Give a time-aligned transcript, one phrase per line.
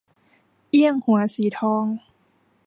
[0.69, 1.85] เอี้ยงหัวสีทอง